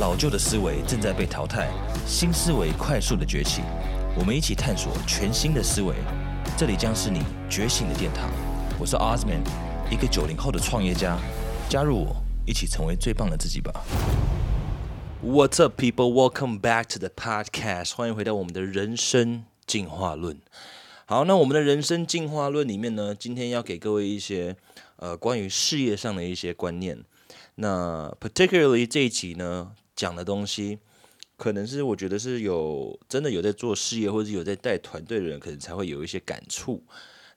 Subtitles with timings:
[0.00, 1.70] 老旧的思维正在被淘汰，
[2.06, 3.60] 新思维快速的崛起。
[4.18, 5.94] 我们一起探索全新的思维，
[6.56, 8.30] 这里将是你觉醒的殿堂。
[8.78, 9.42] 我是 Osman，
[9.90, 11.18] 一个九零后的创业家。
[11.68, 12.16] 加入我，
[12.46, 13.70] 一起成为最棒的自己吧。
[15.22, 16.10] What's up, people?
[16.14, 17.94] Welcome back to the podcast.
[17.94, 20.40] 欢迎回到我们的人生进化论。
[21.04, 24.56] 好，那我们的人生进化论里面呢，今天要给各位一些
[24.96, 27.04] 呃关于事业上的一些观念。
[27.56, 30.78] 那 particularly 这一集呢，讲的东西，
[31.36, 36.82] 可能是我觉得是有真的有在做事业或者有在带团队的人，可能才会有一些感触。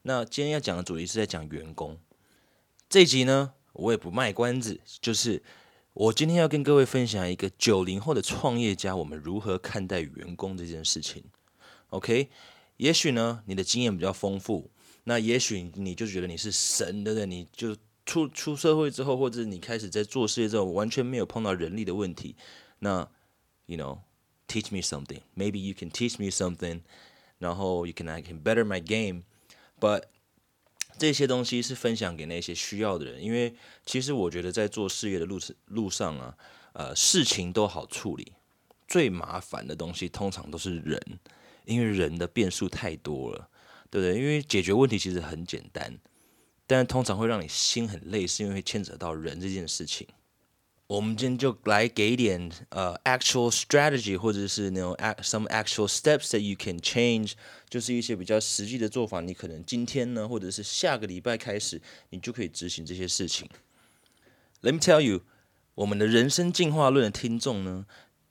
[0.00, 1.98] 那今天要讲的主题是在讲员工。
[2.88, 5.42] 这集呢，我也不卖关子，就是
[5.92, 11.22] 我今天要跟各位分享一个九零后的创业家，我们如何看待员工这件事情。
[11.90, 12.30] OK，
[12.78, 14.70] 也许呢，你的经验比较丰富，
[15.04, 17.26] 那也许你就觉得你是神，对不对？
[17.26, 22.36] 你就出出社会之后，或者你开始在做事业之后，完全没有碰到人力的问题。
[22.80, 23.08] 那
[23.66, 25.20] ，you know，teach me something.
[25.36, 26.80] Maybe you can teach me something.
[27.38, 29.22] 然后 you can I can better my game.
[29.80, 30.04] But
[30.98, 36.36] 这些东西是分享给那些需要的人，因为其实我觉得在做事业的路路上啊，
[36.72, 38.32] 呃，事情都好处理，
[38.86, 41.00] 最麻烦的东西通常都是人，
[41.64, 43.48] 因为人的变数太多了，
[43.90, 44.16] 对不对？
[44.16, 45.98] 因为解决问题其实很简单。
[46.66, 50.06] 但通常会让你心很累，是因为牵扯到人这件事情。
[50.86, 57.32] 我们今天就来给一点呃 actual strategy，或者是那种 some actual steps that you can change，
[57.70, 59.22] 就是一些比较实际的做法。
[59.22, 63.48] 你可能今天呢，或者是下个礼拜开始，你就可以执行这些事情。
[64.60, 65.22] Let me tell you，
[65.74, 67.86] 我们的人生进化论的听众呢，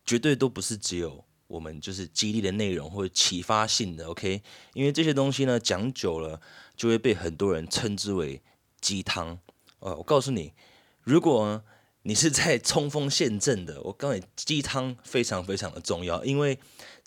[0.05, 4.43] 绝对都不是只有我们就是激励的内容或者启发性的，OK？
[4.73, 6.39] 因为这些东西呢，讲久了。
[6.75, 8.41] 就会被很多人称之为
[8.81, 9.39] 鸡汤。
[9.79, 10.53] 呃，我告诉你，
[11.01, 11.63] 如果
[12.03, 16.57] 你是在冲锋陷阵的，我告诉你，鸡汤非常非常的重要，因为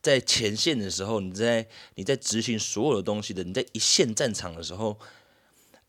[0.01, 4.99] 在前线的时候，你在你在执行所有的东西的，你在一线战场的时候，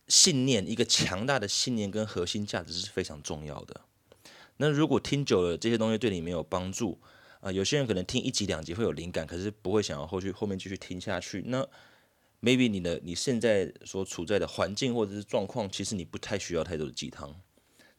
[0.08, 3.82] 信念一个强大的信念跟核心价值是非常重要的。
[4.58, 7.00] 那如果听久了这些东西对你没有帮助，
[7.42, 11.68] 啊，有些人可能听一集两集会有灵感，可是不会想要后续后面继续听下去，那。
[12.42, 17.30] Maybe 你的你现在所处在的环境或者是状况，其实你不太需要太多的鸡汤，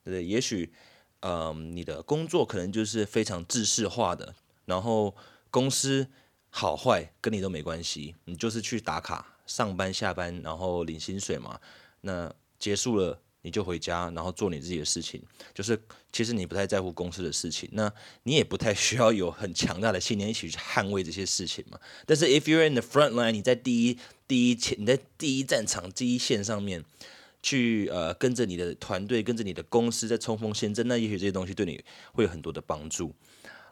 [0.03, 0.25] 对不对？
[0.25, 0.73] 也许，
[1.21, 4.35] 嗯，你的工作可能就是非常制式化的，
[4.65, 5.15] 然后
[5.51, 6.09] 公司
[6.51, 11.61] 好坏跟你都没关系，你就是去打卡、上班、下班，然后领薪水嘛。
[12.03, 13.21] 那结束了。
[13.49, 15.19] 你就回家，然后做你自己的事情。
[15.55, 15.81] 就是
[16.13, 17.91] 其实你不太在乎公司的事情，那
[18.25, 21.81] 你也不太需要有很强大的信念一起去捍卫这些事情嘛。
[22.05, 26.85] 但是 if you're in the front line，你在第一第一前你在第一战场第一线上面
[27.43, 31.83] 去呃跟着你的团队跟着你的公司在冲锋陷阵，那也许这些东西对你
[32.13, 33.15] 会有很多的帮助。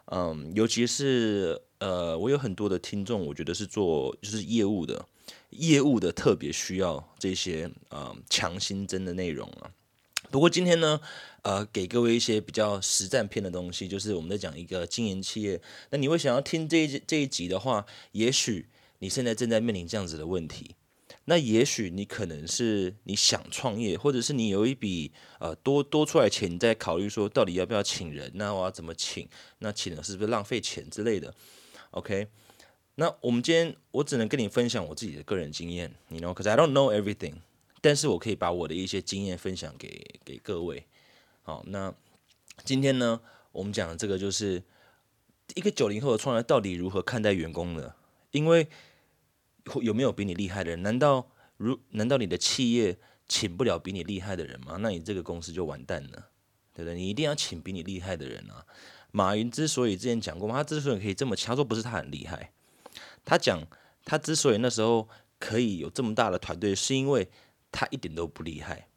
[0.05, 5.05] 嗯，尤其是呃我有很多的听众，我觉得是做就是业务的。
[5.51, 9.71] 业务的特别需要这些呃强心针的内容啊。
[10.29, 10.99] 不过今天呢，
[11.41, 15.61] 呃，给各位一些比较实战片的东西，就是我们在讲一个经营企业。
[15.89, 18.67] 那你会想要听这一这一集的话，也许
[18.99, 20.75] 你现在正在面临这样子的问题。
[21.25, 28.31] 那也许你可能是你想创业，或者是你有一笔呃多多出来钱，你在考虑说到底要不要请人？
[28.35, 29.27] 那我要怎么请？
[29.59, 31.33] 那请人是不是浪费钱之类的
[31.91, 32.27] ？OK。
[32.99, 37.35] 那我们今天我只能跟你分享我自己的个人经验，你 know，cause I don't know everything，
[37.79, 40.87] 但是我可以把我的一些经验分享给给各位。
[41.43, 41.93] 好，那
[42.63, 43.21] 今天呢，
[43.51, 44.63] 我们讲的这个就是
[45.53, 47.95] 一个九零后的创业到底如何看待员工的？
[48.31, 48.67] 因为
[49.83, 50.81] 有没有比你厉害的人？
[50.81, 54.77] 难道如难道你的企业请不了比你厉害的人吗？
[54.79, 56.29] 那你这个公司就完蛋了，
[56.73, 56.95] 对不对？
[56.95, 58.65] 你一定要请比你厉害的人啊！
[59.11, 62.51] 马云之所以之前讲过嘛，他之所以可以这么强，他说不是他很厉害。
[63.25, 63.61] 他讲，
[64.05, 65.07] 他之所以那时候
[65.39, 67.29] 可以有这么大的团队，是因为
[67.71, 68.87] 他一点都不厉害，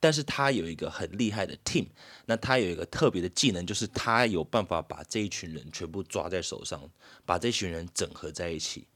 [0.00, 1.86] 但是他有一个很厉害的 team，
[2.26, 6.90] 那他有一个特别的技能，就是他有办法把这一群人全部抓在手上，
[7.24, 8.86] 把这群人整合在一起。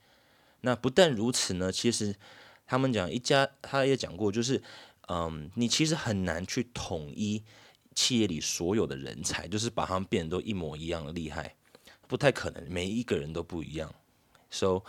[0.63, 2.15] 那不但如此呢，其实
[2.67, 4.63] 他们讲一家，他也讲过，就是
[5.09, 7.43] 嗯，你其实很难去统一
[7.95, 11.57] 企业里所有的人才，就是把他们变得都一模一样的厉害，
[12.07, 13.93] 不太可能，每一个人都不一样。
[14.51, 14.83] So，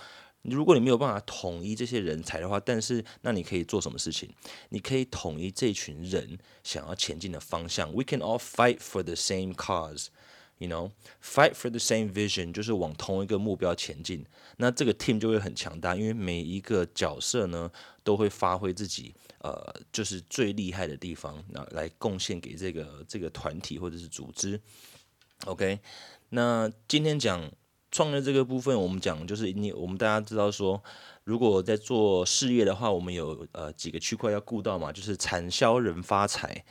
[0.44, 4.30] 如果你没有办法统一这些人才的话，但是那你可以做什么事情？
[4.70, 7.94] 你可以统一这群人想要前进的方向。
[7.94, 14.26] We can all fight for the same cause，you know，fight for the same vision，就是往同一个目标前进。
[14.58, 17.72] 那这个 team 就会很强大，因为每一个角色呢
[18.04, 24.60] 都会发挥自己呃就是最厉害的地方，那来贡献给这个这个团体或者是组织。
[25.46, 25.80] OK，
[26.30, 27.52] 那今天讲
[27.92, 30.82] 创业这个部分，我们讲就是你我们大家知道说，
[31.24, 36.64] 如果在做事业的话，我们有呃几个区块要顾到嘛，就是产销人发财。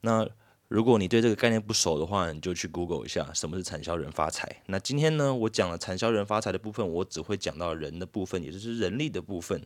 [0.00, 0.28] 那
[0.68, 4.62] 如果你对这个概念不熟的话，你就去 Google 一下什么是产销人发财。
[4.66, 9.60] 那今天呢，我讲了产销人发财的部分，我只会讲到人的部分，也就是人力的部分。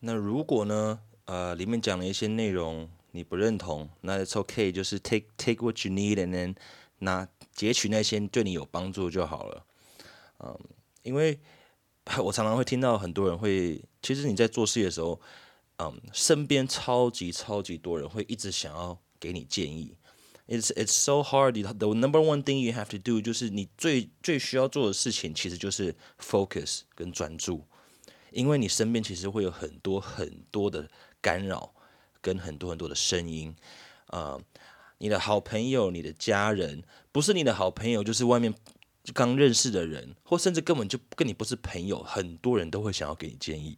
[0.00, 6.54] 那如果呢，呃，里面讲了一些内容你不认同，那 it's okay，就是 take take what you need and then
[6.98, 9.64] 那截取那些对你有帮助就好了。
[10.40, 10.58] 嗯，
[11.02, 11.40] 因为
[12.22, 15.20] 我常常会听到很多人会，其实你在做事的时候，
[15.78, 19.96] 嗯，身边超级超级多人会一直想要给你建议。
[20.46, 21.60] It's it's so hard.
[21.62, 27.64] The number one thing you have to do 就是你最最需要做的事情，其实就是 focus 跟专注。
[28.30, 30.88] 因为你身边其实会有很多很多的
[31.20, 31.72] 干扰，
[32.20, 33.54] 跟很多很多的声音，
[34.06, 34.38] 啊，
[34.98, 36.82] 你的好朋友、你的家人，
[37.12, 38.54] 不是你的好朋友，就是外面
[39.14, 43.76] 刚认识的人，或甚至根本就跟你不是朋友，很多人都会想要给你建议。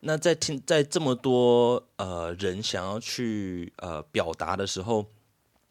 [0.00, 5.06] 那在听在这么多呃人想要去呃表达的时候，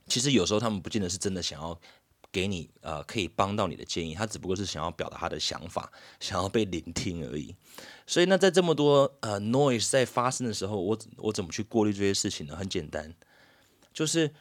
[0.07, 1.79] 其实有时候他们不见得是真的想要。
[2.31, 7.55] 给你呃可以帮到你的建议，他只不过是想要表达他的想法，想要被聆听而已。
[8.05, 12.55] 所以那在这么多呃 noise 在发生的时候，我我怎么去过滤这些事情呢？
[12.55, 13.15] 很简单，
[13.91, 14.31] 就是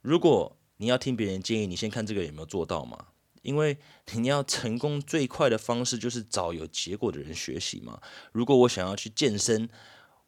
[0.00, 3.06] 如果你要听别人建议，你先看这个有没有做到嘛。
[3.42, 3.78] 因为
[4.12, 8.00] 你要成功最快的方式就是找有结果的人学习嘛。
[8.32, 9.68] 如果我想要去健身，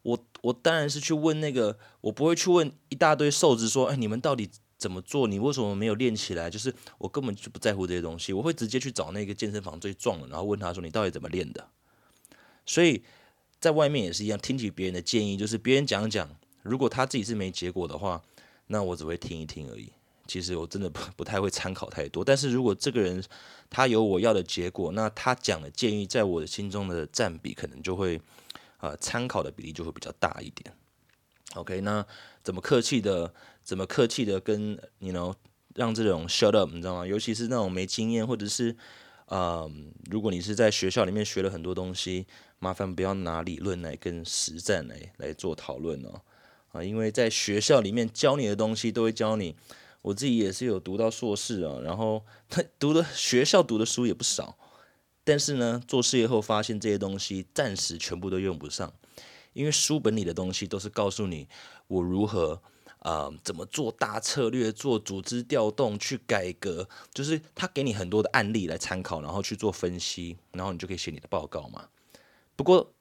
[0.03, 4.49] 我我当然是去问那个，我不会去问一大堆瘦子说，哎，你们到底。
[4.79, 5.27] 怎么做？
[5.27, 6.49] 你为什么没有练起来？
[6.49, 11.67] 就是我根本就不在乎这些东西，我会直接去找那个健身房最壮的，然后问他说：“你到底怎么练的？”
[12.65, 13.03] 所以
[13.59, 16.29] 在外面也是一样，听取别人的建议，就是别人讲讲，
[16.63, 18.23] 如果他自己是没结果的话，
[18.67, 19.91] 那我只会听一听而已。
[20.25, 22.23] 其实我真的不不太会参考太多。
[22.23, 23.21] 但是如果这个人
[23.69, 28.21] 他有我要的结果，那他讲的建议在我的心中的占比可能就会
[28.79, 30.71] 呃参考的比例就会比较大一点。
[31.55, 32.05] OK，那
[32.43, 33.33] 怎么客气的？
[33.61, 35.31] 怎么客气的跟你 know
[35.75, 37.05] 让这种 shut up，你知道吗？
[37.05, 38.75] 尤其是那种没经验，或者是
[39.27, 39.69] 呃，
[40.09, 42.25] 如果你是在学校里面学了很多东西，
[42.57, 46.21] 麻烦不要拿理论来跟实战来来做讨论哦。
[46.71, 49.55] 啊，因为在学校里面教你的东西都会教你，
[50.01, 54.57] 我自己也是有读到硕士啊，然后他 读的学校读的书也不少，
[55.23, 58.91] 但是呢，做事业后发现这些东西暂时全部都用不上，
[59.53, 61.47] 因为书本里的东西都是告诉你
[61.87, 62.61] 我如何。
[62.99, 71.87] 啊，怎么做大策略，做组织调动，去改革，就是他给你很多的案例来参考，然后去做分析，然后你就可以写你的报告嘛。
[72.57, 72.91] 不过，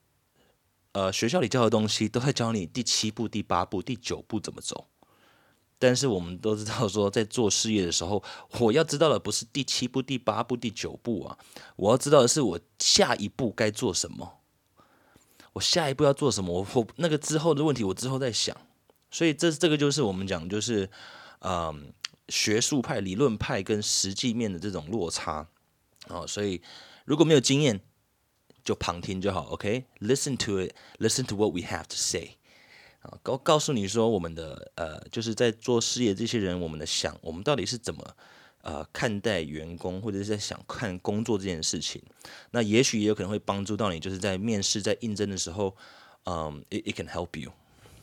[0.93, 4.87] 呃，学校里教的东西都在教你第七步、第八步、第九步怎么走。
[5.81, 8.23] 但是我们都知道，说在做事业的时候，
[8.61, 11.37] 我要知道的不是第七步、第八步、第九步啊，
[11.75, 14.38] 我要知道的是我下一步该做什么。
[15.59, 16.53] 我下一步要做什么？
[16.53, 18.57] 我我那个之后的问题，我之后再想。
[19.11, 20.89] 所以这这个就是我们讲，就是
[21.41, 21.93] 嗯，
[22.29, 25.49] 学术派、理论派跟实际面的这种落差
[26.07, 26.25] 哦。
[26.27, 26.63] 所以
[27.05, 27.81] 如果没有经验，
[28.63, 29.47] 就旁听就好。
[29.51, 32.37] OK，listen to it，listen to what we have to say。
[33.01, 38.17] 啊，告告诉你说，我们的呃，就是在做事业这些人，我们的想，我们到底是怎么
[38.69, 42.03] 呃看待员工，或者是在想看工作这件事情。
[42.51, 45.75] 那也许也有可能会帮助到你，就是在面试、在应征的时候，
[46.25, 47.51] 嗯，it it can help you，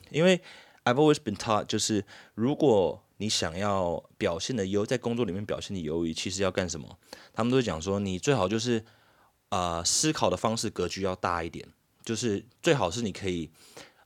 [0.10, 0.41] 因为。
[0.88, 2.05] I've always been taught，就是
[2.36, 7.00] 如果你想要表现的优，在工作里面表现的优异，其实要干什么？
[7.34, 8.86] 他们都会讲说，你最好就是
[9.50, 11.67] 啊，思考的方式格局要大一点，
[12.03, 13.50] 就是最好是你可以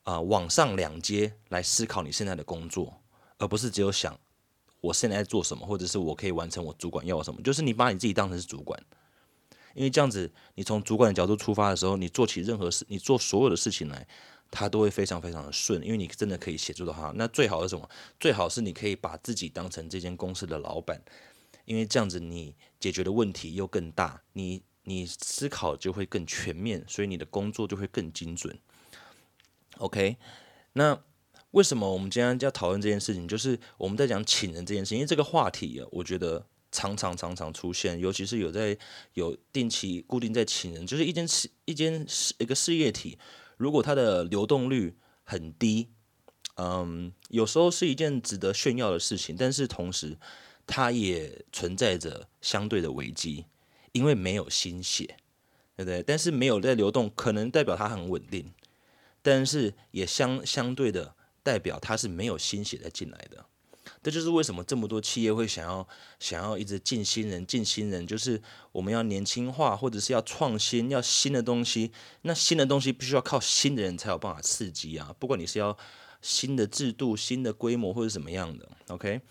[0.03, 3.01] 啊，往上两阶来思考你现在的工作，
[3.39, 4.17] 而不是只有想
[4.81, 7.41] 我现在在做什么，或者是我可以完成我主管要我什么。
[7.41, 8.81] 就是你把你自己当成是主管，
[9.73, 14.07] 因为这样子，你从主管的角度出发的时候，你做起任何事，你做所有的事情来。
[14.51, 17.13] 他都会非常非常的顺，因为你真的可以协助到他。
[17.15, 17.87] 那最好是什么？
[18.19, 20.99] 最好是你可以把自己当成这间公司的老板，
[21.65, 28.57] 因为这样子你解决的问题又更大，你你思考就会更全面，所以你的工作就会更精准。
[29.77, 30.17] OK，
[30.73, 30.99] 那
[31.51, 33.27] 为什么我们今天要讨论这件事情？
[33.27, 38.77] 就是我们在讲请人这件事情，因为这个话题啊，我觉得常常常常出现，尤其是有在
[39.13, 43.17] 有定期固定在请人，就是一间事一间事一个事业体。
[43.57, 45.89] 如果它的流动率很低，
[46.55, 50.17] 嗯，有时候是一件值得炫耀的事情，但是同时
[50.67, 53.45] 它也存在着相对的危机，
[53.91, 55.17] 因为没有新血，
[55.75, 56.03] 对不对？
[56.03, 58.53] 但是没有在流动，可能代表它很稳定，
[59.21, 61.15] 但是也相相对的
[61.49, 63.43] 代表他是没有新血在进来的。
[64.03, 65.87] 这就是为什么这么多企业会想要
[66.19, 68.39] 想要一直进新人，进新人，就是
[68.71, 71.91] 我们要年轻化，或者是要创新，要新的东西。
[72.21, 75.15] 那新的东西必须要靠新的人才有办法刺激啊！
[75.17, 75.75] 不管你是要
[76.21, 79.21] 新的制度、新的规模或者什么样的，OK？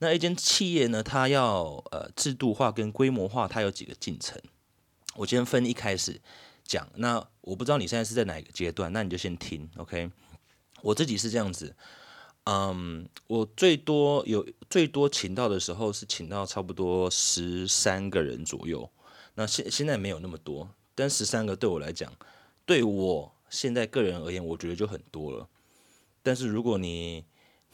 [0.00, 4.36] 那一间企业呢，它要呃制度化跟规模化，它有几个进程。
[5.14, 6.20] 我今天分一开始
[6.64, 10.10] 讲，那我不知道你现在是在哪个阶段，那你就先听，OK？
[10.82, 11.74] 我自己是这样子。
[12.44, 18.88] 嗯，我最多有最多请到的时候是请到差不多十三个人左右。
[19.34, 22.12] 那现现在没有那么多，但十三个对我来讲，
[22.64, 25.48] 对我现在个人而言，我觉得就很多了。
[26.22, 27.24] 但是如果你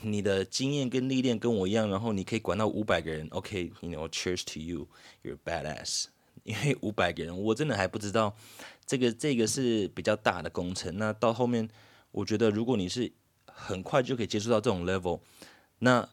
[0.01, 6.07] 你的经验跟历练跟我一样，然后你可以管到五百个人，OK，you know，cheers to you，you're badass。
[6.43, 8.37] 因为五百个人，我真的还不知道
[8.85, 10.99] 这个这个是比较大的工程。
[10.99, 11.67] 那到后面，
[12.15, 13.13] 我觉得如果你是
[13.47, 15.21] 很快就可以接触到这种 level，
[15.81, 16.09] 那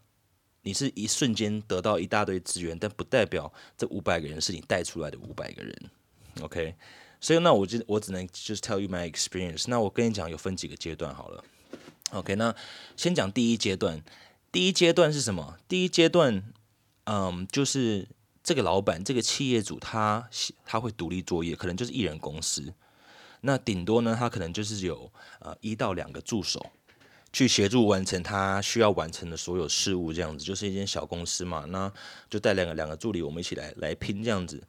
[0.63, 5.91] 你是一瞬间得到一大堆资源，但不代表这五百个人是你带出来的五百个人
[6.41, 6.75] ，OK？
[7.19, 9.65] 所以那我就我只能就是 tell you my experience。
[9.67, 11.43] 那我跟你讲，有分几个阶段好了
[12.13, 12.35] ，OK？
[12.35, 12.55] 那
[12.97, 14.03] 先讲第一阶段，
[14.51, 15.57] 第一阶段是什么？
[15.67, 16.43] 第一阶段，
[17.03, 18.07] 嗯，就是
[18.43, 20.27] 这个老板这个企业主他
[20.65, 22.73] 他会独立作业，可能就是一人公司，
[23.41, 26.65] 那顶多呢，他可能就是有呃一到两个助手。
[27.33, 31.89] 去协助完成他需要完成的所有事务，这样子就是一间小公司嘛，那
[32.29, 34.61] 就带两个两个助理，我们一起来来拼这样子。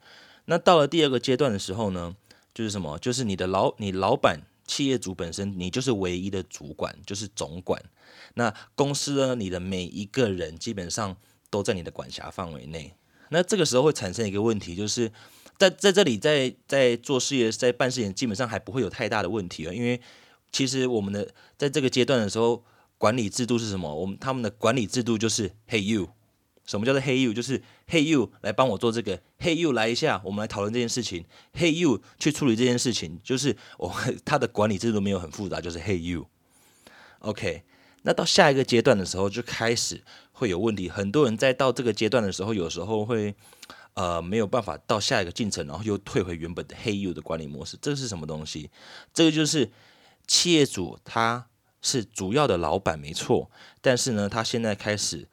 [0.45, 2.15] 那到了第二个阶段的时候呢，
[2.55, 2.97] 就是什么？
[3.01, 7.83] 就是你的老你老板企业主本身，你就是唯一的主管，就是总管。
[8.35, 11.17] 那公司呢，你的每一个人基本上
[11.51, 12.95] 都在你的管辖范围内。
[13.31, 15.11] 那这个时候会产生一个问题，就是
[15.59, 20.01] 在在这里在在做事业在办事情，基本上还不会有太大的问题啊，因为。
[20.55, 22.63] 其实我们的在这个阶段的时候，
[22.99, 23.95] 管理制度是什么？
[23.95, 26.11] 我们他们的管理制度就是 Hey you，
[26.67, 27.33] 什么叫做 Hey you？
[27.33, 33.91] 就是 Hey you 来帮我做这个，Hey you 来一下，我们来讨论这件事情，Hey you 去处理这件事情，就是我
[34.27, 36.27] 他的管理制度没有很复杂，就是 Hey you。
[37.21, 37.63] OK，
[38.03, 43.35] 那到下一个阶段的时候就开始会有问题，很多人在到这个阶段的时候，有时候会
[43.95, 48.71] 呃没有办法到下一个进程，然后又退回原本的黑 U 的管理模式，这是什么东西？
[49.13, 49.71] 这个就是。
[50.25, 51.49] 企业主他
[51.83, 55.29] 是主要的老板没错，但是呢，他现在开始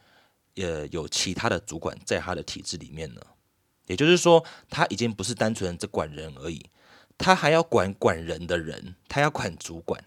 [0.55, 3.21] 呃有其他的主管在他的体制里面呢，
[3.85, 6.65] 也就是说，他已经不是单纯只管人而已，
[7.19, 10.03] 他还要管管人的人，他要管主管。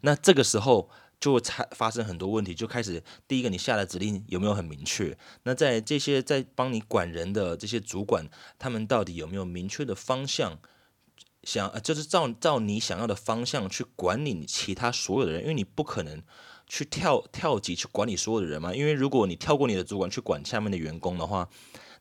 [0.00, 5.16] 那这个时候就会产发生很多问题，就开始第一个，你下的指令有没有很明确？
[5.42, 10.58] 那在这些在帮你管人的这些主管，他们到底有没有明确的方向？
[11.44, 16.20] 想就是照照你想要的方向去管理你其他所有的人，因为你不可能
[16.66, 18.74] 去跳跳级去管理所有的人嘛。
[18.74, 21.48] 因为如果你跳过你的主管去管下面的员工的话，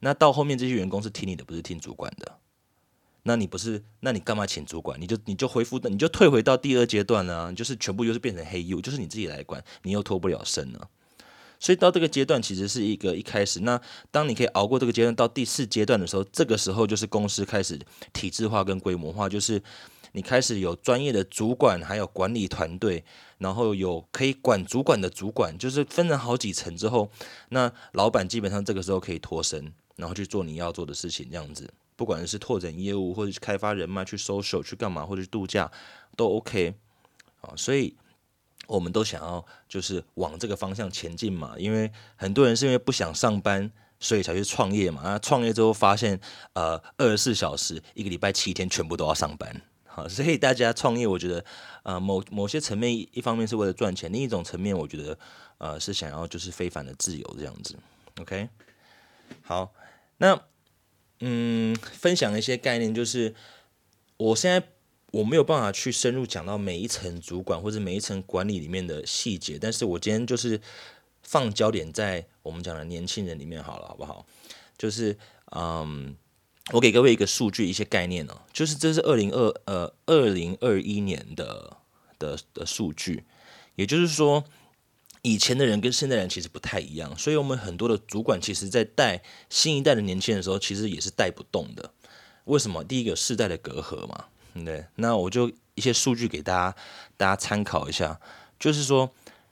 [0.02, 2.40] 那到后面这些员工是听你的，不是听主管的。
[3.28, 5.00] 那你不是，那你干嘛请主管？
[5.00, 10.88] 你就你就回复，你就退回到第二阶段了，就是全部又是变成黑 U，就是你自己来管，你又脱不了身了。
[11.60, 13.82] 所以到这个阶段其实是一个一开始，那
[14.12, 17.78] 当你可以熬过这个阶段，到第四阶段的时候，这个时候就是公司开始
[18.14, 19.62] 体制化跟规模化，就是
[20.14, 23.04] 你开始有专业的主管，还有管理团队，
[23.40, 27.12] 然后有可以管主管的主管，就是分成好几层之后，
[27.50, 35.70] 那老板基本上这个时候可以脱身，然后去做你要做的事情，这样子，不管是拓展业务，或者是开发人脉，去 social 去干嘛，或者是度假
[36.16, 36.74] 都 OK
[37.42, 37.98] 啊，所以。
[38.66, 45.02] 我们都想要就是往这个方向前进嘛，因为很多人是因为不想上班，所以才去创业嘛。
[45.06, 46.20] 那创业之后发现，
[46.52, 51.46] 呃，二十四小时一个礼拜七天全部都要上班，好，所以大家创业，我觉得，
[51.84, 55.18] 呃，某某些层面，一方面是为了赚钱，另一种层面，我觉得，
[55.60, 57.74] 呃，是想要就是非凡的自由这样子。
[58.20, 58.50] OK，
[59.44, 59.72] 好，
[60.18, 60.38] 那
[61.20, 63.34] 嗯，分享一些概念，就是
[64.18, 64.68] 我现在。
[65.12, 70.60] 我没有办法去深入讲到每一层主管或者每一层管理里面的细节，但是我今天就是
[71.24, 74.26] 放焦点在我们讲的年轻人里面好了，好不好？
[74.78, 75.18] 就是
[75.56, 76.14] 嗯，
[76.74, 81.78] 我给各位一个数据，一些概念哦，就是这是二零二呃二零二一年的
[82.20, 83.24] 的的数据，
[83.76, 84.44] 也就是说，
[85.28, 91.92] 以前的人跟现在人其实不太一样，所以我们很多的主管其实在带新一代的年轻人的时候，其实也是带不动的。
[92.46, 92.82] 为什么？
[92.84, 94.26] 第一个世代的隔阂嘛。
[94.66, 96.76] 对，那我就一些数据给大家，
[97.18, 98.20] 大家参考一下。
[98.58, 99.12] 就是说，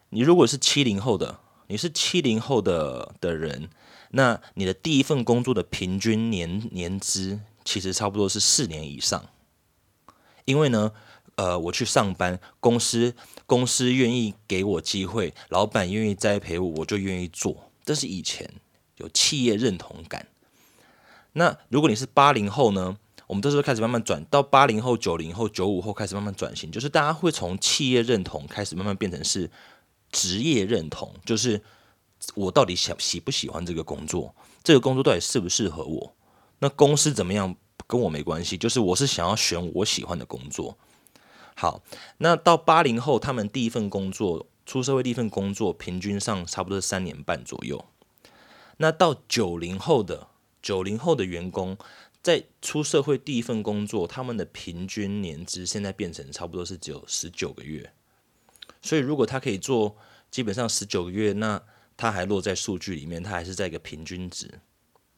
[0.10, 3.70] 你如果是七零后的，你是七零后的的人，
[4.12, 9.26] 那你的第一份工作的平均年年资其实差不多是四年以上。
[10.46, 10.92] 因为呢，
[11.36, 13.16] 呃，我去上班，公司
[13.46, 17.72] 公司愿意给我机会，老板愿意栽培我，我就愿意做。
[17.84, 18.50] 这是以前
[18.98, 20.28] 有企业认同感。
[21.34, 22.98] 那如果你是八零后呢？
[23.28, 29.50] 我们这时候开始慢慢转到八零后、九零后、九五后开始慢慢转型，就是大家会从企业认同开始慢慢变成是
[30.12, 31.60] 职业认同，就是
[32.36, 36.16] 我到底想喜不喜欢这个工作，这个工作到底适不适合我？
[36.60, 37.56] 那公司怎么样
[37.88, 40.78] 跟我没关系，就是我是想要选我喜欢的工作。
[41.58, 41.82] 好，
[42.18, 47.86] 那到八零后，他们第一份工作出社会第一份工作，平均上差不多三年半左右。
[48.78, 50.28] 那到九零后的
[50.62, 51.78] 九零后的员工，
[52.22, 57.94] 在出社会第一份工作，他们的平均年资现在变成差不多是只有十九个月。
[58.82, 59.96] 所以如果他可以做
[60.30, 61.64] 基本上十九个月，那
[61.96, 64.60] 他还落在数据里面，他还是在一个平均值。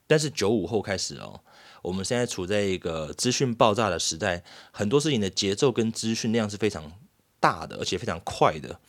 [0.05, 1.41] 但是九五后开始哦。
[1.81, 6.91] 我们现在处在一个资讯爆炸的时代，很多事情的节奏跟资讯量是非常
[7.39, 8.79] 大的，而且非常快的，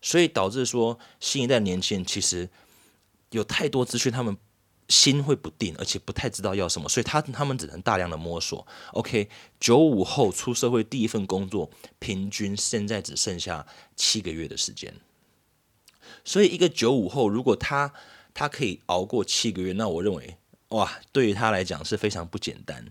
[0.00, 2.50] 所以导致说新一代年轻人其实
[3.30, 4.36] 有太多资讯，他们
[4.88, 8.66] 心会不定，而且不太知道要什么，所以他他们只能大量的摸索。
[8.92, 14.94] OK，九五后出社会第一份工作，平均现在只剩下七个月的时间，
[16.24, 17.92] 所以一个九五后如果他
[18.34, 20.36] 他可以熬过七个月，那我认为。
[20.72, 22.86] 哇，对于他来讲是非常不简单。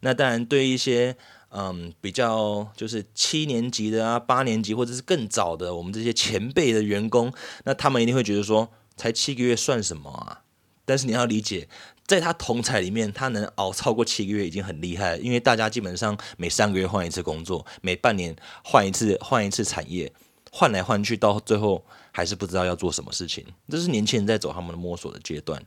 [0.00, 1.16] 那当然，对于一些
[1.50, 7.32] 嗯比较就是七年级的啊、八年级或者是更早的我们这些前辈的员工，
[7.64, 10.42] 那他们一定会觉得说，才七个月算什么啊？
[10.84, 11.68] 但是你要理解，
[12.06, 15.18] 在他同彩里面，他能熬超过七个月已经很厉害了。
[15.18, 18.34] 因为大家基本上每三个月换一次工作，每半年
[18.64, 20.10] 换一次换一次产业，
[20.52, 23.44] 换来换去，到最后还是不知道要做什么事情。
[23.68, 25.62] 这是年轻人在走他们的摸索的阶段。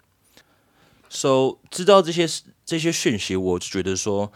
[1.14, 2.26] So 知道这些
[2.64, 4.32] 这些讯息，我就觉得说，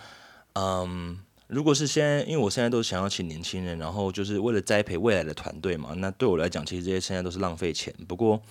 [0.55, 1.17] 嗯，
[1.48, 7.96] 如果是现在，因为我现在都想要请年轻人，然后就是为了栽培未来的团队嘛，那对我来讲，其实这些现在都是浪费钱。
[8.10, 8.41] 不过，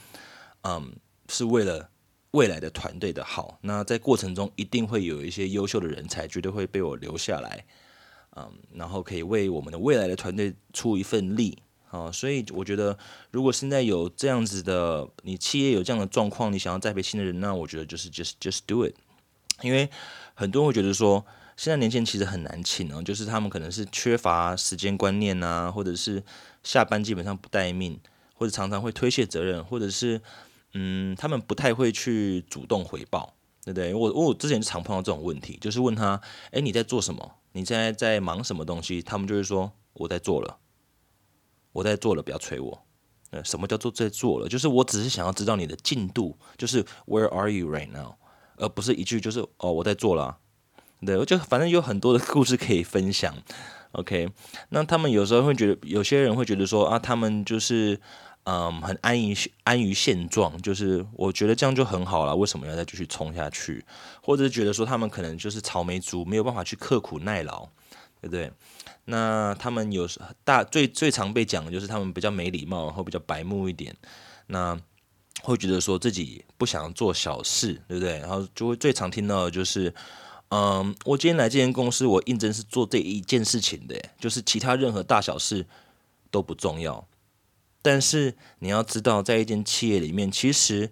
[0.62, 0.96] 嗯，
[1.28, 1.90] 是为了
[2.30, 3.58] 未来的团队的好。
[3.60, 7.66] 那在过程中，一定会有一些优秀的人才，绝对会被我留下来，
[8.36, 11.58] 嗯，然后可以为我们的未来的团队出一份力。
[11.94, 12.98] 哦，所以我觉得，
[13.30, 18.94] 如果现在有这样子的，你企业有这样的状况，你想要栽培新的人，那我觉得就是 just just do it。
[19.62, 19.88] 因为
[20.34, 21.24] 很多人会觉得说，
[21.56, 26.20] 现在年轻人其实很难请哦，就是他们可能是缺乏时间观念啊，或者是
[26.64, 28.00] 下班基本上不待命，
[28.34, 30.20] 或者常常会推卸责任，或者是
[30.72, 33.32] 嗯，他们不太会去主动回报，
[33.64, 33.94] 对不对？
[33.94, 37.36] 我我之前就常碰到这种问题，就是问他，哎，你在做什么？
[37.52, 39.00] 你现在在忙什么东西？
[39.00, 40.58] 他们就会说我在做了。
[41.74, 42.82] 我在做了，不要催我。
[43.30, 44.48] 呃，什么叫做在做了？
[44.48, 48.14] 就是我只是想要知道你的进度，就是 Where are you right now？
[48.56, 50.38] 而不是一句就是哦我在做了。
[51.04, 53.36] 对，我就反正有很多的故事可以分享。
[53.92, 54.30] OK，
[54.70, 58.00] 那他们有时候会觉得，有些人会觉得说啊，他们就是
[58.44, 63.84] 嗯很安于安于现状，就是我觉得这样就很好了，为什么要再继续冲下去？
[64.22, 67.68] 或者是觉得说他们可能就是草莓族，没有办法去刻苦耐劳，
[68.20, 68.50] 对不对？
[69.06, 73.94] 那他们有时大最最常被讲的就是他们比较没礼貌，然后比较白目一点，
[74.46, 74.80] 那
[75.42, 78.18] 会觉得说自己不想做小事，对不对？
[78.20, 79.94] 然后就会最常听到的就是，
[80.48, 85.66] 嗯，我今天来这间公司，我应征是做这一件事情的，就是其他任何大小事
[86.30, 87.06] 都不重要。
[87.82, 90.90] 但是你要知道，在一间企业里面，其实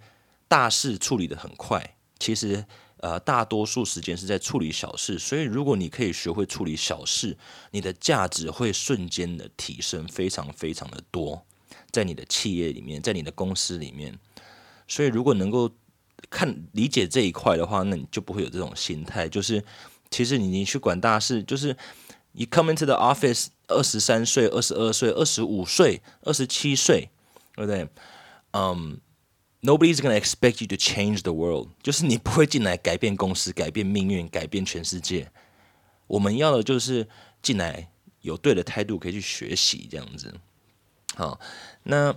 [0.48, 2.66] 大事处理的很快，其实。
[3.02, 7.36] 呃，大多数时间是在处理小事，所以如果你可以学会处理小事，
[7.72, 11.44] 你的价值会瞬间的提升，非常非常的多，
[11.90, 14.16] 在你的企业里面，在你的公司里面。
[14.86, 15.68] 所以如果能够
[16.30, 19.64] 看理解这一块的话，那你就不会有这种心态，就是
[20.08, 21.76] 其实你你去管大事，就是
[22.30, 27.10] 你 come into the office，二十三岁、二十二岁、二十五岁、二十七岁，
[27.56, 27.88] 对不对？
[28.52, 29.00] 嗯。
[29.64, 35.30] Nobody's gonna expect you to change the world，就是你不会进来改变公司、改变命运、改变全世界。
[36.08, 37.06] 我们要的就是
[37.40, 37.88] 进来
[38.22, 40.34] 有对的态度，可以去学习这样子。
[41.14, 41.38] 好，
[41.84, 42.12] 那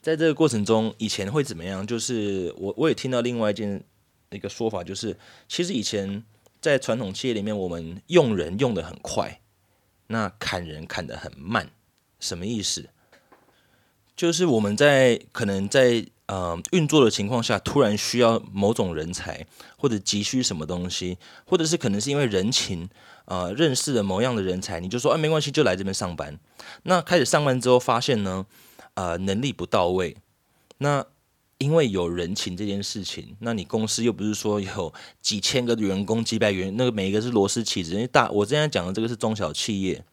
[0.00, 1.86] 在这个过程中，以前会怎么样？
[1.86, 3.84] 就是我我也听到另外一件
[4.30, 5.14] 一个说法，就是
[5.46, 6.24] 其实以前
[6.58, 9.42] 在传统企业里面，我们用人用的很快，
[10.06, 11.70] 那砍人砍的很慢。
[12.18, 12.88] 什么意思？
[14.16, 19.44] 就是我们在可能在呃运作的情况下，突然需要某种人才，
[19.76, 22.88] 或者急需什么东西，或者是可能是因为人情，
[23.24, 26.38] 呃认识了某样的人才，你就说哎没关系，就来这边上班。
[26.84, 28.46] 那开始上班之后，发现呢，
[28.94, 30.16] 呃能力不到位。
[30.78, 31.04] 那
[31.58, 37.94] 因为有人情这件事情，那你公司又不是说有几千个员工、几百员，那个每一个是螺丝起子。
[37.94, 40.04] 因为大我之前讲的这个是中小企业，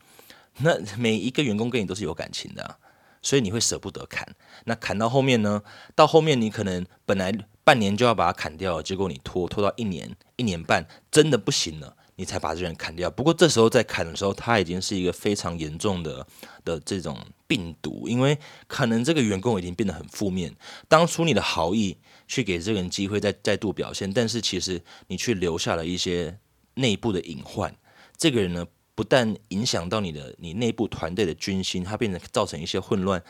[0.62, 2.78] 那每一个员工跟你都是有感情的，
[3.26, 4.26] 所以你会舍不得砍。
[4.64, 5.64] 那砍到后面呢？
[5.96, 7.34] 到后面你可能本来
[7.64, 11.98] 半年就要把它砍掉，结果你拖拖到一年、一年半，真的不行了。
[12.18, 13.12] 你才把这人砍掉。
[13.12, 16.26] 不过这时候在砍的时候，他已经是一个非常严重的
[16.64, 20.56] 的这种病毒，因为可能这个员工已经变得很负面。
[20.88, 26.40] 当初你的好意去给这个人机会再再度表现，但是其实你却留下了一些
[26.76, 27.76] 内部的隐患。
[28.16, 33.22] 这个人呢，不但影响到你的你内部团队的军心，它变成造成一些混乱。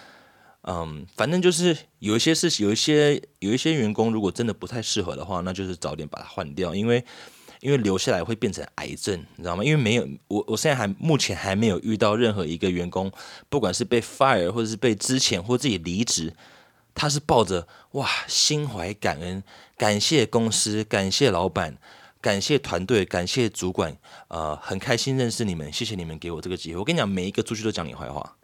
[0.61, 7.03] 嗯，反正就是有一些事情，有一些有一些员工如果真的不太适合的话，那就是早点把它换掉，因为。
[7.61, 9.63] 因为留下来会变成癌症，你知道吗？
[9.63, 13.11] 因为没有我，我现在还目前还没有遇到任何一个员工，
[13.49, 16.31] 不管是被 fire 或者是被之前或自己离职，
[16.93, 19.41] 他是抱着哇心怀感恩，
[19.77, 21.75] 感谢公司，感谢老板，
[22.25, 23.95] 感谢团队，感谢主管，
[24.29, 26.79] 呃，很开心认识你们，谢谢你们给我这个机会。
[26.79, 28.35] 我跟你讲，每一个出去都讲你坏话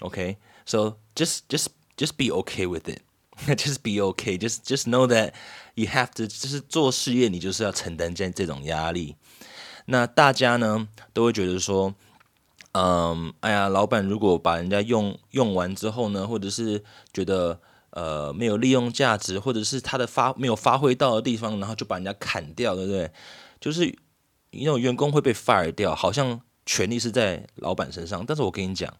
[0.00, 1.66] ，OK？So just just
[1.96, 3.02] just be OK with it.
[3.46, 5.34] Just be OK，just just know that
[5.74, 6.26] you have to.
[6.26, 9.14] 就是做事业，你就是要承担这这种压力。
[9.84, 11.94] 那大家呢都会觉得说，
[12.72, 17.60] 嗯，哎呀，老板如果把人家用用完之后呢，或者是觉得
[17.96, 23.10] 呃没有利用价值，或者是他的发没有发挥到的地方，然后就把人家砍掉，对不对？
[23.58, 23.92] 就是
[24.50, 28.24] 那种员工会被 fire 掉，好像权力是在老板身上。
[28.26, 28.94] 但是我跟你讲，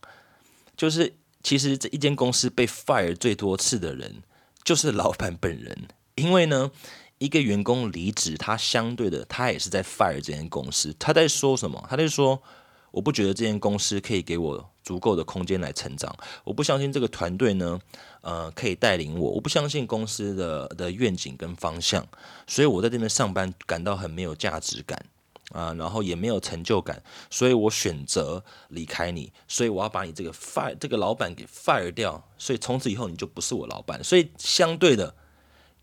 [0.76, 1.14] 就是。
[1.42, 4.16] 其实这一间公司被 fire 最多次的人
[4.64, 6.72] 就是老板本人，因为呢，
[7.18, 10.92] 一个员工离职，他相对的他也是在 fire 这间公司。
[10.98, 11.86] 他在说什么？
[11.88, 12.42] 他在说，
[12.90, 17.80] 我不觉得这间公司可以给我足够的空间来成长，我不相信这个团队呢，
[18.20, 22.06] 呃，可以带领我，我不相信公司的的愿景跟方向，
[22.46, 25.06] 所以我在这边上班感到很没有价值感。
[25.52, 34.02] 啊，然后也没有成就感，所以我选择离开你，所以我要把你这个 fire 这个老板给 fire 掉，所以从此以后你就不是我老板。
[34.02, 35.14] 所以相对的，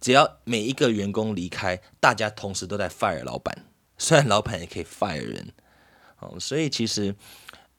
[0.02, 3.66] 只要每一个员工离开，大家同时都在 fire 老板，
[3.98, 5.54] 虽然老板也可以 fire 人，
[6.39, 7.15] 所以其实，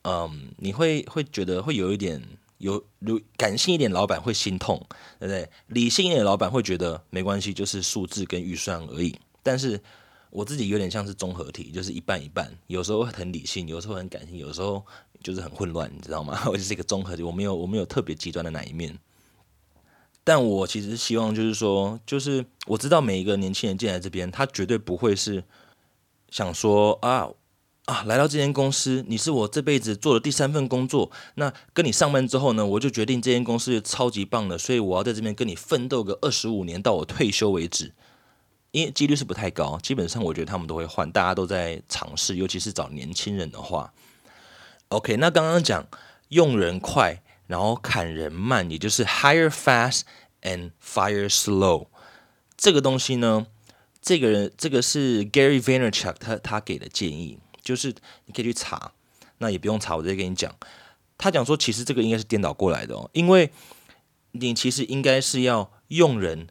[0.03, 2.23] 嗯，你会会觉得会有一点
[2.59, 4.85] 有有感性一点，老板会心痛，
[5.19, 5.49] 对不对？
[5.69, 9.81] 理性一点，老板会觉得没关系，就是数字跟预算而已，但是。
[10.35, 14.85] 我自己有点像是综合体，就是一半一半，有时候很理性，有时候很感性，有时候
[15.23, 16.37] 就是很混乱，你知道吗？
[16.51, 18.99] 我就是一个综合体，我没有我没有特别极端的哪一面。
[20.25, 25.45] 但我其实希望就是说，就是我知道每一个年轻人进来这边，他绝对不会是
[26.31, 27.31] 想说啊
[27.87, 37.93] 啊，来到这间公司，你是我这辈子做的第三份工作，那跟你上班之后呢，我就决定这间公司超级棒的，所以我要在这边跟你奋斗个二十五年，到我退休为止。
[38.71, 43.93] 因为几率是不太高，基本上我觉得他们都会换，大家都在尝试，尤其是找年轻人的话。
[44.89, 45.87] OK，那刚刚讲
[46.31, 50.01] 用人快，然后砍人慢，也就是 hire fast
[50.43, 51.87] and fire slow
[52.57, 53.47] 这个东西呢，
[54.01, 57.95] 这个人这个是 Gary Vaynerchuk 他他给的建议，就是
[58.27, 58.93] 你可以去查，
[59.39, 60.55] 那也不用查，我直接跟你讲。
[61.19, 63.51] 他讲说，其实这个应该是颠倒过来的哦，因为
[64.33, 66.49] 你其实应该是要用人。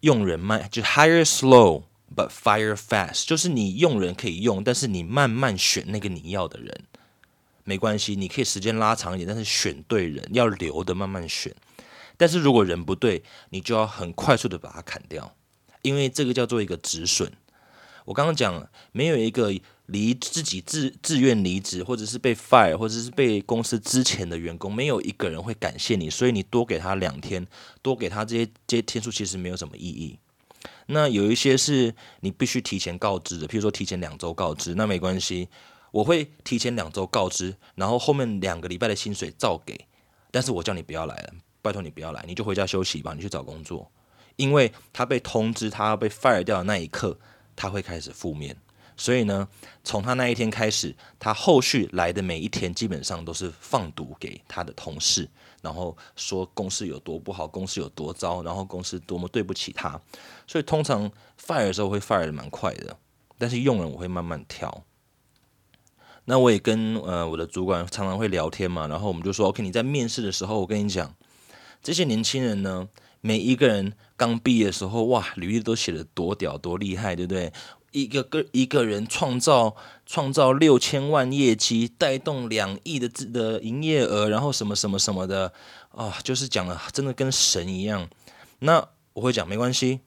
[0.00, 1.82] 用人慢，就 hire slow
[2.16, 6.84] but fire fast，就是你用人可以用，但是你慢慢选那个你要的人，
[7.64, 11.54] 没关系，你可以时间拉长一点，但是选对人，要留的慢慢选。
[12.16, 15.36] 但是如果人不对，你就要很快速的把它砍掉，
[15.82, 17.30] 因为这个叫做一个止损。
[18.04, 19.54] 我刚刚讲，没有一个。
[19.88, 27.46] 离自己自自愿离职，或者是被 fire，或者是被公司之前的员工，没有一个人会感谢你，所以你多给他两天，
[27.82, 30.18] 多给他这些这些天数，其实没有什么意义。
[30.86, 35.50] 那有一些是你必须提前告知的，譬如说提前两周告知，那没关系，
[35.90, 39.86] 我会提前两周告知，然后后面两个礼拜的薪水照给，
[40.30, 43.92] 但是我叫你不要来了，拜托你不要来，你就回家休息吧，你去找工作，
[44.36, 47.18] 因为他被通知他要被 fire 掉的那一刻，
[47.56, 48.56] 他会开始负面。
[48.96, 49.48] 所以呢，
[49.82, 55.28] 从他那一天开始，他后续来的每一天基本上都是放毒给他的同事，
[55.62, 60.00] 然后说公司有多不好，公司有多糟，然后公司多么对不起他。
[60.46, 61.10] 所以通常
[61.44, 62.96] fire 的时候会 fire 的蛮快的，
[63.36, 64.84] 但是用人我会慢慢挑。
[66.26, 71.12] 那我也跟呃我的主管常常会聊天嘛，然后我们就说 OK，你在面试的时候，我跟你讲，
[71.82, 72.88] 这些年轻人呢，
[73.26, 77.50] 每一个人刚毕业的时候，哇，履历都写的多屌多厉害，对不对？
[77.90, 85.54] 一个个一个人创造创造六千万业绩，带动两亿的的营业额，然后什么什么什么的
[85.88, 88.10] 啊，就是讲了真的跟神一样。
[88.58, 90.00] 那我会讲没关系。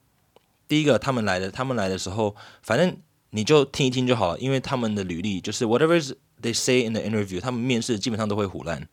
[0.67, 2.97] 第一个他们来的，他们来的时候，反正
[3.31, 5.99] 你就听一听就好了，因为他们的履历就是 whatever
[6.39, 8.87] they say in the interview，他们面试基本上都会胡乱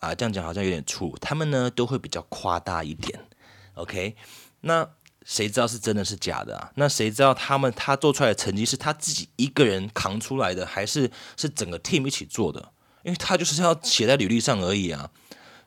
[0.00, 3.18] 啊，这样讲好像有点粗，他们呢都会比较夸大一点
[3.78, 4.16] ，OK？
[4.60, 4.88] 那
[5.24, 6.72] 谁知道是真的是假的啊？
[6.76, 12.72] 那谁知道他们他做出来的成绩是他自己一个人扛出来的，还是是整个 team 一起做的？
[13.02, 15.10] 因为他就是要写在履历上而已啊。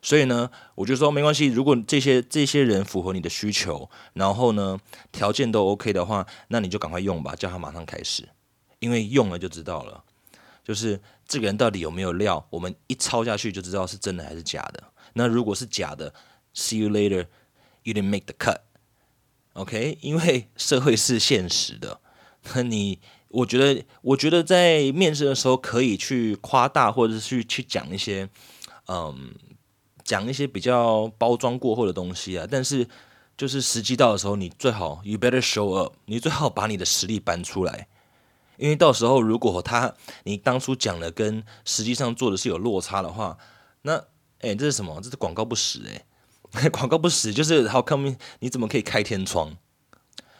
[0.04, 4.76] 所以呢，我就说没关系，如果这些这些人符合你的需求，然后呢
[5.12, 8.28] 条件都 OK 的话，那你就赶快用吧，叫他马上开始，
[8.80, 10.02] 因为用了就知道了，
[10.64, 14.82] 就是这个人到底有没有料，我们一抄下去就知道是真的还是假的。
[15.12, 16.12] 那如果是假的
[16.52, 17.26] ，See you later
[17.82, 19.98] You didn't make the cut，OK？
[20.00, 22.00] 因为社会是现实的，
[22.54, 28.28] 那你我觉得我觉得在面试的时候可以去夸大，或者是去去讲一些，
[28.88, 29.34] 嗯。
[30.04, 32.86] 讲一些比较包装过后的东西啊，但是
[33.36, 37.86] 就是实际到的时候，你最好 you better show up，你最好把你的实力搬出来，
[38.56, 43.38] 因为到时候如果他你当初讲的跟实际上做的是有落差的话，
[43.82, 43.94] 那
[44.40, 45.00] 哎这是什么？
[45.00, 46.04] 这是广告不实哎，
[46.72, 49.56] 广告不死就是 how come 你怎么可以开天窗？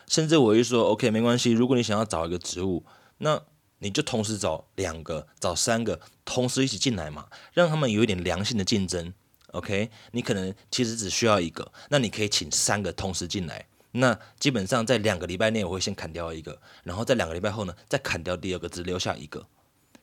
[0.07, 2.85] 甚至我一说 OK 没关系，如果你想要找一个职务，
[3.19, 3.43] 那
[3.79, 9.15] 你就同时找两个、找三个，同时一起进来嘛，让他们有一点良性的竞争。
[9.53, 13.67] OK，你可能其实只需要一个，那你可以请三个同时进来。
[13.93, 19.47] 那基本上在两个礼拜内，我会先砍掉一个，然后在两个礼拜后呢，再砍掉第二个，只留下一个。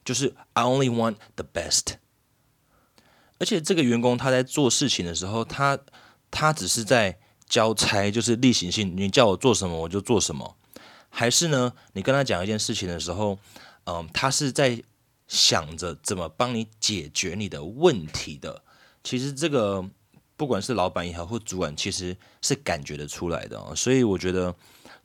[0.03, 1.93] 就是 I only want the best。
[3.39, 5.79] 而且这个员工他在做事情的时候，他
[6.29, 10.55] 他只是在交差，就是例行性，你叫我做什么我就做什么。
[11.09, 13.39] 还是呢，你跟他讲一件事情的时候，
[13.85, 14.83] 嗯，他是在
[15.27, 18.61] 想着怎么帮你解决你的问题的。
[19.03, 19.83] 其实这个
[20.37, 23.75] 不管是老板也好，或主管，其实是感觉得出来的。
[23.75, 24.53] 所以我觉得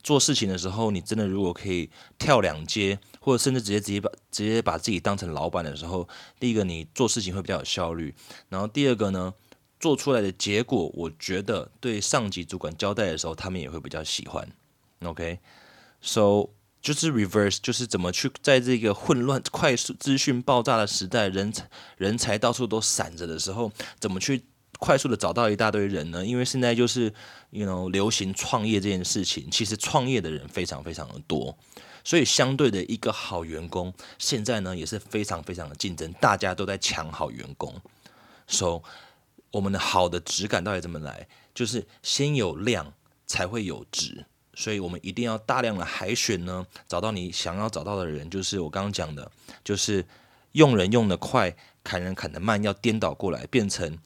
[0.04, 6.06] 做事情的时候，你真的如果可以跳两阶，或者甚至直接直接把直接把自己当成老板的时候，
[6.38, 8.14] 第一个你做事情会比较有效率，
[8.50, 9.32] 然后第二个呢，
[9.80, 14.46] 做出来的结果，我觉得对上级主管交代的时候，他们也会比较喜欢。
[15.02, 16.50] OK，so
[16.82, 24.44] 就是 reverse，就是怎么去在这个混乱、快速资讯爆炸的时代，人才人才到处都散着的时候，怎么去
[24.84, 26.22] 快速的找到一大堆人呢？
[26.26, 27.10] 因为现在就是
[27.48, 31.56] ，you know，流行创业这件事情，其实创业的人非常非常的多，
[32.04, 37.74] 所以相对的一个好员工，现在呢也是非常非常的竞争，大家都在抢好员工。
[38.46, 38.82] So，
[39.52, 41.26] 我们的好的质感到底怎么来？
[41.54, 42.92] 就是先有量，
[43.26, 44.26] 才会有质。
[44.54, 49.32] 所以我们一定要大量的海选呢，找到你想要找到的人，就是我刚刚讲的，
[49.64, 50.04] 就是
[50.52, 53.98] 用人用的快，砍人砍的慢，要颠倒过来，变成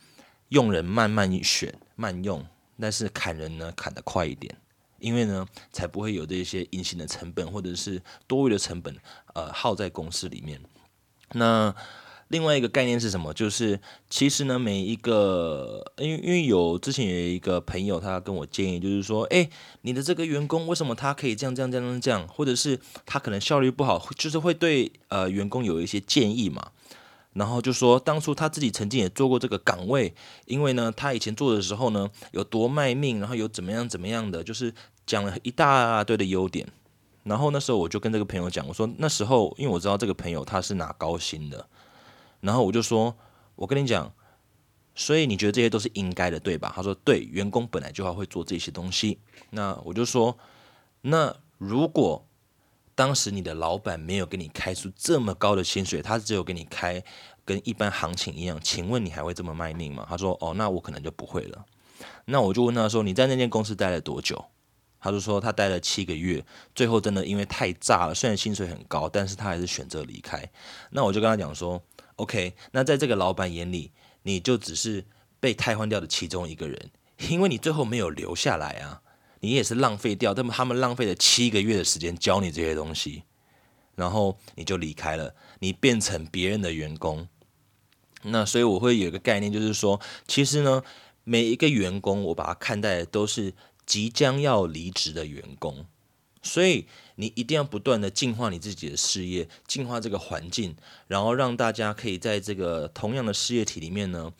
[0.49, 2.45] 用人慢慢选慢用，
[2.81, 4.57] 但是砍人呢砍得快一点，
[4.99, 8.97] 因为呢才不会有这些隐形的成本或者是多余的成本，
[9.35, 10.61] 呃耗在公司里面。
[11.33, 11.75] 那
[12.29, 13.33] 另外一个概念是什么？
[13.33, 13.81] 就是
[14.11, 19.49] 其实呢，每一个，因为因为有之前有一个朋友，他跟我建议，就是说，哎，
[19.81, 26.73] 你的这个员工为什么他可以这样这样这样这样，或者是他可能效率不好，就是会对呃员工有一些建议嘛。
[27.39, 30.13] 然后就说，当初他自己曾经也做过这个岗位，
[30.47, 34.75] 因为呢，他以前做的时候呢，有多卖命，然后有怎么样怎么样的，就是
[35.07, 36.67] 讲了一大堆的优点。
[37.23, 41.69] 然后那时候我就跟这个朋友讲，我说那时候因为我知道这个朋友他是拿高薪的。
[42.41, 43.17] 然后我就说，
[43.55, 44.13] 我跟你讲，
[44.97, 46.73] 所以你觉得这些都是应该的，对吧？
[46.75, 49.19] 他说对，员工本来就要会做这些东西。
[49.51, 50.37] 那我就说，
[51.03, 52.28] 那如果
[52.99, 57.01] 当时你的老板没有给你开出这么高的薪水，他只有给你开
[57.45, 60.05] 跟一般行情一样，请问你还会这么卖命吗？
[60.11, 61.65] 他说哦，那我可能就不会了。
[62.25, 64.45] 那我就问他说，你在那间公司待了多久？
[64.99, 70.51] 他就说他待了七个月，最后真的因为太炸了，虽然薪水很高，但是他还是选择离开。
[70.91, 71.81] 那我就跟他讲说。
[72.17, 73.93] OK，那在这个老板眼里，
[74.25, 75.07] 你就只是
[75.39, 76.91] 被替换掉的其中一个人，
[77.29, 79.01] 因为你最后没有留下来啊，
[79.41, 83.23] 你也是浪费掉，他们他们浪费了七个月的时间教你这些东西，
[83.95, 87.29] 然后你就离开了，你变成别人的员工。
[88.23, 90.83] 那所以我会有一个概念，就是说，其实呢，
[91.25, 93.55] 每一个员工，我把他看待的都是
[93.87, 95.87] 即将要离职的员工。
[96.41, 100.77] 所以你一定要不断的净化你自己的事业，净化这个环境，
[101.09, 104.33] 然后让大家可以在这个同样的事业体里面呢，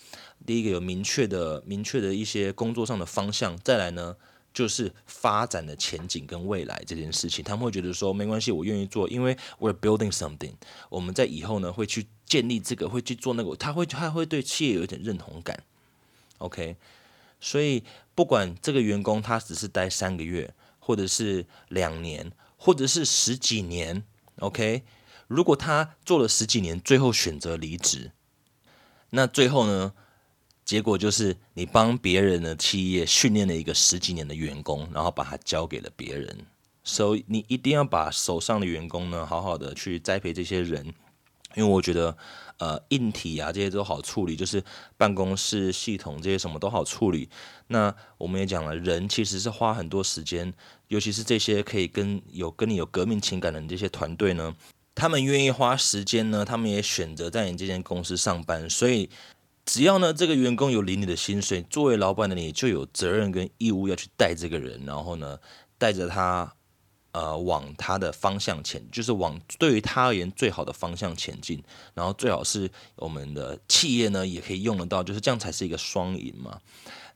[0.47, 4.17] 第一个有明确的、明确的一些工作上的方向，再来呢
[4.59, 10.55] 就是发展的前景跟未来这件事情，他们会觉得说没关系，我愿意做，因为 we're building something，
[10.89, 15.63] 我们在以后呢会去建立这个，会去做那个，他会他会对企业有一点认同感。
[16.39, 16.77] OK，
[17.41, 17.85] 所以
[18.17, 20.53] 不管这个员工他只是待三个月。
[20.81, 24.03] 或者是两年，或者是十几年
[24.39, 24.85] ，OK。
[25.27, 28.13] 如果他做了十几年，最后选择离职，
[29.11, 29.93] 那最后呢，
[30.69, 36.37] 结果就是你帮别人的企业训练了一个十几年的员工，然后把他交给了别人。
[36.85, 40.85] 所以你一定要把手上的员工呢，好好的去栽培这些人，
[41.55, 42.15] 因为我觉得，
[42.59, 44.63] 呃，硬体啊这些都好处理，就是
[44.99, 47.31] 办公室系统这些什么都好处理。
[47.69, 50.53] 那我们也讲了，人其实是花很多时间，
[50.89, 54.55] 尤其是这些可以跟有跟你有革命情感的这些团队呢，
[54.95, 58.69] 他们愿意花时间呢，他们也选择在你这间公司上班。
[58.69, 59.09] 所以，
[59.69, 65.39] 只要呢这个员工有领你的薪水，作为老板的你就有责任跟义务要去带这个人，然后呢
[65.77, 66.55] 带着他。
[67.13, 71.61] 呃，往他的方向前，就是往对于他而言最好的方向前进，
[71.95, 76.61] 然后最好是我们的企业呢也可以用得到，就是这样才是一个双赢嘛。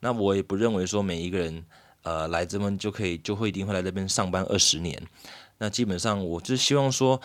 [0.00, 1.64] 那我也不认为说每一个人
[2.02, 5.00] 呃来这边就可以就会一定会来这边上班二十年。
[5.58, 7.20] 那基本上我就希望说，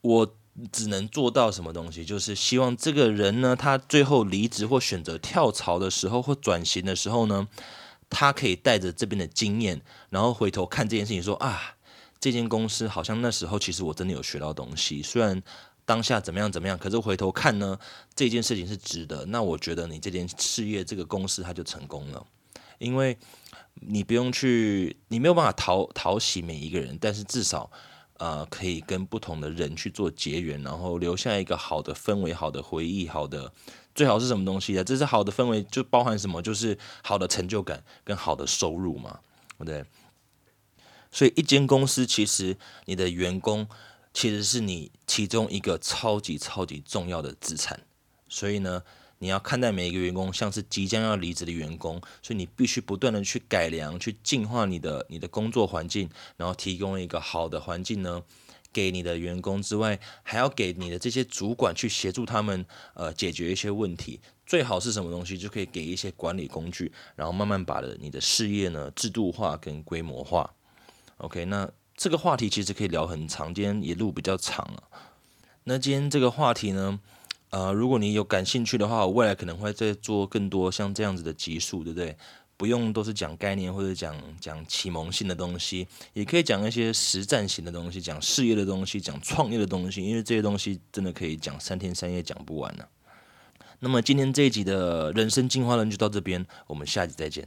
[0.00, 0.34] 我
[0.72, 7.48] 只能做到什么东西，就是希望这个人呢，他最后离职或选择跳槽的时候或转型的时候呢，
[8.10, 11.76] 他可以带着这边的经验，然后回头看这件事情说啊。
[12.20, 15.42] 这间公司好像那时候其实我真的有学到东西，虽然
[15.84, 17.76] 当下怎么样怎么样，可是回头看呢，
[18.14, 19.24] 这件事情是值得。
[19.26, 22.24] 那我觉得你这件事业这个公司它就成功了，
[22.78, 23.18] 因为
[23.74, 27.68] 你不用去，你没有办法讨讨喜每一个人，但是至少
[28.22, 33.52] 呃可以跟不同的人去做结缘，然后留下一个好的氛围、好的回忆、好的
[33.96, 34.84] 最好是什么东西啊？
[34.84, 36.40] 这是好的氛围就包含什么？
[36.40, 39.18] 就是好的成就感跟好的收入嘛，
[39.58, 39.84] 对不对？
[41.10, 43.66] 所以，一间公司其实你的员工
[44.14, 47.80] 其实是你其中一个超级超级重要的资产。
[48.28, 48.84] 所以呢，
[49.22, 58.20] 你要看待每一个员工像是即将要离职的员工，所以你必须不断的去改良、去净化你的你的工作环境，然后提供一个好的环境呢，
[58.72, 64.18] 给你的员工之外，还要给你的这些主管去协助他们呃解决一些问题。
[64.44, 70.52] 最好是什么东西就可以给一些管理工具，然后慢慢把的你的事业呢制度化跟规模化。
[71.18, 74.82] OK，那这个话题其实可以聊很长，今天也录比较长了。
[75.62, 76.98] 那今天这个话题呢，
[77.52, 82.16] 呃，如果你有感兴趣的话，我未来可能会再做更多像这样子的集数，对不对？
[82.56, 92.84] 不用都是讲概念或者讲讲启蒙性的东西，也可以讲一些实战型的东西，讲事业的东西，讲创业的东西，因为这些东西真的可以讲三天三夜讲不完呢。
[93.80, 97.46] 那么今天这一集的人生进化论就到这边，我们下集再见。